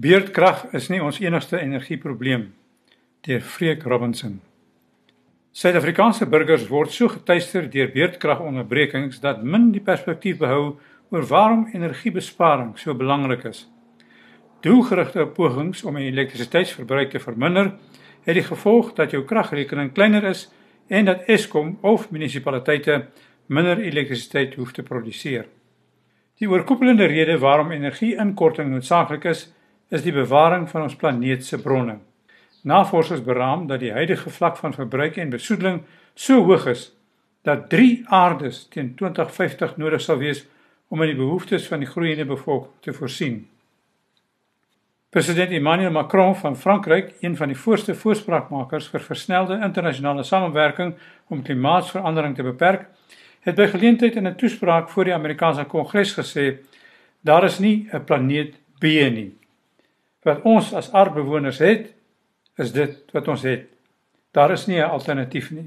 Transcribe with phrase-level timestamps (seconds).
[0.00, 2.46] Beerdkrag is nie ons enigste energieprobleem
[3.26, 4.38] deur Freek Robinson.
[5.52, 10.62] Suid-Afrikaanse burgers word so getuister deur beerdkragonderbrekings dat min die perspektief behou
[11.12, 13.66] oor waarom energiebesparing so belangrik is.
[14.64, 17.74] Doelgerigte pogings om elektrisiteitsverbruik te verminder,
[18.24, 20.46] het die gevolg dat jou kragrekening kleiner is
[20.88, 23.02] en dat Eskom of munisipaliteite
[23.52, 25.44] minder elektrisiteit hoef te produseer.
[26.40, 29.50] Die oorkoepelende rede waarom energieinkorting noodsaaklik is,
[29.90, 31.98] is die bewaring van ons planeet se bronne.
[32.62, 35.82] Navorsers beraam dat die huidige vlak van verbruik en besoedeling
[36.14, 36.90] so hoog is
[37.42, 40.44] dat 3 aardes teen 2050 nodig sal wees
[40.88, 43.48] om aan die behoeftes van die groeiende bevolking te voorsien.
[45.10, 50.94] President Emmanuel Macron van Frankryk, een van die voorste voorspraakmakers vir versnelde internasionale samewerking
[51.28, 52.86] om klimaatsverandering te beperk,
[53.40, 56.58] het by geleentheid in 'n toespraak voor die Amerikaanse Kongres gesê:
[57.20, 59.39] "Daar is nie 'n planeet B nie.
[60.22, 61.94] Wat ons as aardbewoners het,
[62.60, 63.66] is dit wat ons het.
[64.36, 65.66] Daar is nie 'n alternatief nie."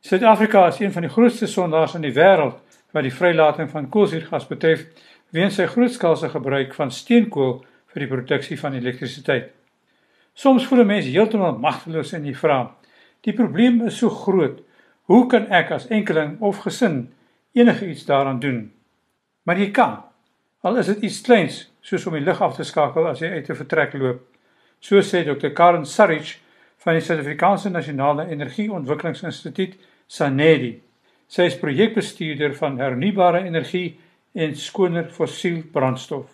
[0.00, 2.60] Suid-Afrika is een van die grootste sondaars in die wêreld
[2.92, 4.86] wat die vrylating van koolstofgas betref,
[5.30, 9.50] weens sy grootskaalse gebruik van steenkool vir die produksie van elektrisiteit.
[10.34, 12.76] Soms voel 'n mens heeltemal magteloos en jy vra:
[13.20, 14.60] "Die probleem is so groot,
[15.06, 17.06] Hoe kan ek as enkeling of gesin
[17.54, 18.72] enigiets daaraan doen?
[19.46, 20.00] Maar jy kan.
[20.66, 23.50] Al is dit iets kleins, soos om die lig af te skakel as jy uit
[23.50, 24.20] 'n vertrek loop.
[24.80, 25.50] So sê Dr.
[25.50, 26.38] Karen Sarich
[26.78, 29.76] van die Suid-Afrikaanse Nasionale Energieontwikkelingsinstituut,
[30.06, 30.80] SANEDI.
[31.28, 33.98] Sy is projekbestuurder van hernubare energie
[34.34, 36.26] en skoner fossiel brandstof.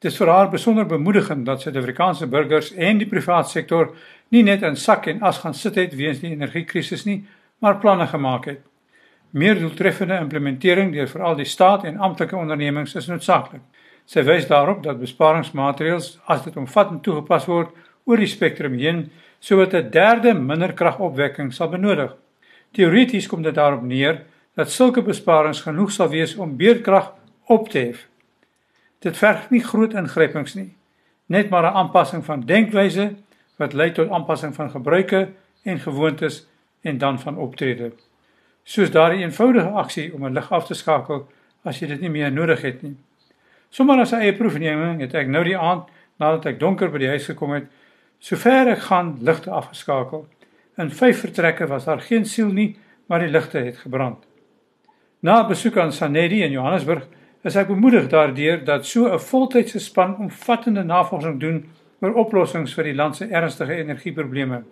[0.00, 3.94] Dit is vir haar besonder bemoedigend dat Suid-Afrikaanse burgers en die private sektor
[4.30, 7.26] nie net in sak en as gaan sit het weens die energiekrisis nie,
[7.58, 8.60] maar planne gemaak het.
[9.30, 13.60] Meer doeltreffende implementering deur veral die staat en amptelike ondernemings is noodsaaklik.
[14.08, 17.74] Sy wys daarop dat besparingsmaatreëls as dit omvattend toegepas word
[18.08, 22.16] oor die spektrum heen, sodat 'n derde minder kragopwekking sal benodig.
[22.72, 24.24] Teoreties kom dit daarop neer
[24.54, 27.12] dat sulke besparings genoeg sal wees om beerdkrag
[27.46, 28.08] op te hef.
[28.98, 30.74] Dit verg nie groot ingrypings nie,
[31.26, 33.14] net maar 'n aanpassing van denkwyse
[33.56, 35.28] wat lei tot aanpassing van gebruike
[35.62, 36.46] en gewoontes
[36.82, 37.92] en dan van optrede.
[38.64, 41.28] Soos daardie eenvoudige aksie om 'n lig af te skakel
[41.62, 42.96] as jy dit nie meer nodig het nie.
[43.70, 47.08] Sommige as 'n eie proefneming het ek nou die aand nadat ek donker by die
[47.08, 47.64] huis gekom het,
[48.18, 50.26] sover ek gaan ligte afgeskakel.
[50.78, 52.76] In vyf vertrekke was daar geen siel nie,
[53.06, 54.26] maar die ligte het gebrand.
[55.20, 57.06] Na 'n besoek aan Sanedi in Johannesburg
[57.44, 61.64] is ek bemoedig daardeur dat so 'n voltydse span omvattende navorsing doen
[62.00, 64.62] oor oplossings vir die land se ernstige energieprobleme.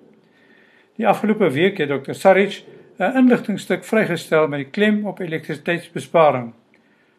[0.97, 2.13] Die afgelope week het Dr.
[2.13, 2.65] Sarich
[2.99, 6.53] 'n inligtingstuk vrygestel met die klem op elektrisiteitsbesparing.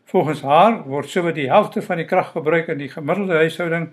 [0.07, 3.89] Volgens haar word sowat die helfte van die kraggebruik in die gemiddelde huishouding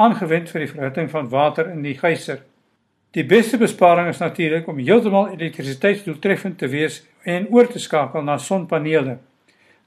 [0.00, 2.38] aangewend vir die verhitting van water in die geyser.
[3.12, 8.38] Die beste besparing is natuurlik om heeltemal elektrisiteitsdoeltreffend te wees en oor te skakel na
[8.40, 9.18] sonpanele.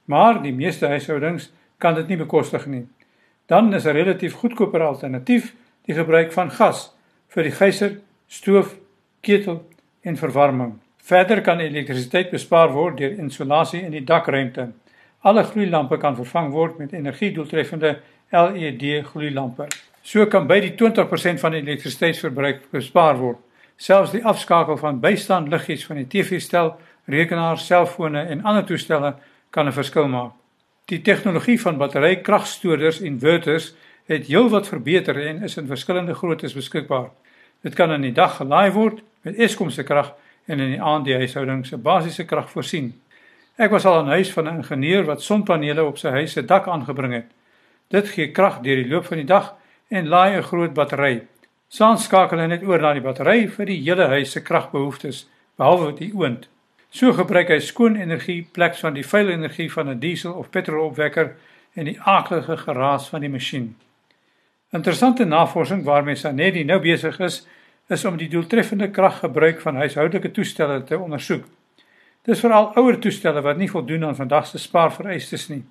[0.06, 1.48] Maar die meeste huishoudings
[1.82, 2.84] kan dit nie bekostig nie.
[3.46, 5.54] Dan is 'n relatief goedkoper alternatief
[5.86, 6.92] die gebruik van gas
[7.28, 8.76] vir die geyser, stoof
[9.20, 9.64] ketel
[10.02, 10.78] en verwarming.
[11.02, 14.72] Verder kan elektrisiteit bespaar word deur insolasie in die dakruimte.
[15.22, 17.98] Alle gloeilampe kan vervang word met energiedoeltreffende
[18.30, 19.68] LED gloeilampe.
[20.02, 23.38] So kan by die 20% van die elektrisiteitsverbruik bespaar word.
[23.78, 26.72] Selfs die afskakel van bystand liggies van die TV-stel,
[27.06, 29.14] rekenaar, selfone en ander toestelle
[29.50, 30.32] kan 'n verskil maak.
[30.90, 33.74] Die tegnologie van batterykragstoorders en inverters
[34.06, 37.10] het heelwat verbeter en is in verskillende groottes beskikbaar.
[37.62, 40.14] Dit kan in die dag gelaai word met Eskom se krag
[40.46, 43.01] en in die aand die huishouding se basiese krag voorsien.
[43.56, 46.68] Ek was al in huis van 'n ingenieur wat sonpanele op sy huis se dak
[46.68, 47.26] aangebring het.
[47.88, 49.54] Dit gee krag deur die loop van die dag
[49.88, 51.26] en laai 'n groot battery.
[51.68, 55.92] Saans skakel hy net oor na die battery vir die hele huis se kragbehoeftes, behalwe
[55.92, 56.48] die oond.
[56.90, 61.36] So gebruik hy skoon energie plek van die vuil energie van 'n diesel of petrolopwekker
[61.74, 63.76] en die aaklige geraas van die masjien.
[64.72, 67.46] Interessante navorsing waarmee Sanedi nou besig is,
[67.88, 71.44] is om die doeltreffende kraggebruik van huishoudelike toestelle te ondersoek.
[72.22, 75.64] Dis veral ouer toestelle wat nie voldoen aan vandag se spaarvereistes nie.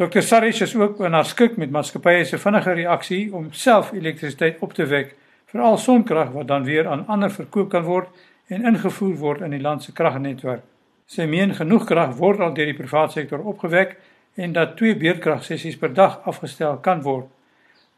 [0.00, 0.22] Dr.
[0.24, 5.12] Sarich is ook benarskik met maatskappye se vinnige reaksie om self elektrisiteit op te wek,
[5.52, 8.08] veral sonkrag wat dan weer aan ander verkoop kan word
[8.48, 10.64] en ingevoer word in die land se kragnetwerk.
[11.06, 13.98] Sy meen genoeg krag word al deur die private sektor opgewek
[14.40, 17.28] en dat twee beerdkragsessies per dag afgestel kan word.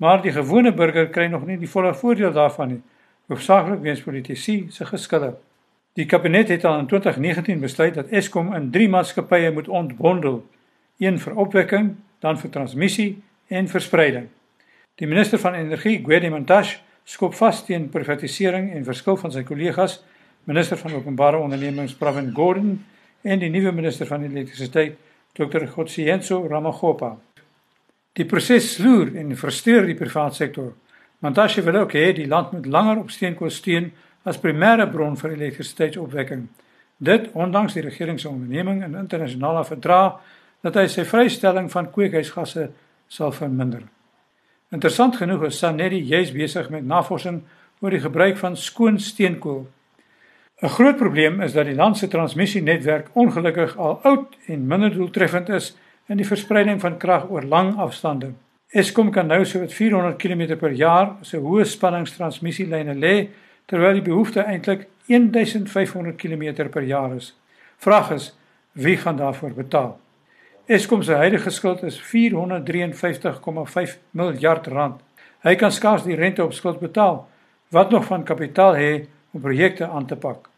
[0.03, 2.83] Maar die gewone burger kry nog nie die volle voordeel daarvan nie
[3.31, 5.37] hoofsaaklik weens politici se geskille.
[5.95, 10.41] Die kabinet het al in 2019 besluit dat Eskom in drie maatskappye moet ontbondel:
[10.99, 14.27] een vir opwekking, dan vir transmissie en verspreiding.
[14.95, 20.01] Die minister van Energie, Gwede Mantashe, skop vas teen privatisering en verskil van sy kollegas,
[20.45, 22.79] minister van Openbare Ondernemings Pravin Gordhan
[23.23, 24.97] en die nuwe minister van Elektrisiteit,
[25.35, 25.67] Dr.
[25.67, 27.17] Gotsiyenso Ramagopa.
[28.15, 30.73] Die proses sloer en versteur die private sektor.
[31.19, 33.93] Mantashe wil ook hê die land moet langer op steenkool steun
[34.25, 36.49] as primêre bron vir elektrisiteitsopwekking.
[36.99, 40.15] Dit ondanks die regering se onderneming in internasionale verdrae
[40.65, 42.71] dat hy sy vrystelling van kweekhuisgasse
[43.13, 43.85] sal verminder.
[44.73, 47.43] Interessant genoeg is Sanedi juis besig met navorsing
[47.85, 49.67] oor die gebruik van skoon steenkool.
[50.63, 55.49] 'n Groot probleem is dat die land se transmissienetwerk ongelukkig al oud en minder doeltreffend
[55.49, 55.77] is
[56.09, 58.33] in die verspreiding van krag oor lang afstande.
[58.73, 63.29] Eskom kan nou so wat 400 km per jaar se hoë spanningstransmissielyne lê
[63.67, 67.35] terwyl die behoefte eintlik 1500 km per jaar is.
[67.77, 68.35] Vraag is
[68.73, 70.01] wie gaan daarvoor betaal?
[70.67, 75.01] Eskom se huidige skuld is 453,5 miljard rand.
[75.45, 77.29] Hy kan skaars die rente op skuld betaal.
[77.69, 80.49] Wat nog van kapitaal hê om projekte aan te pak?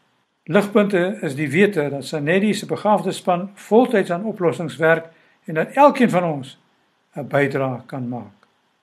[0.47, 5.05] Ligpunte is die wete dat Sanedi se begaafde span voltyds aan oplossings werk
[5.45, 6.57] en dat elkeen van ons
[7.15, 8.36] 'n bydrae kan maak.